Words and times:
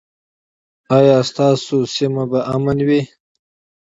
ایا 0.97 1.17
ستاسو 1.29 1.77
سیمه 1.95 2.23
به 2.31 2.39
امن 2.55 2.79
وي؟ 2.87 3.01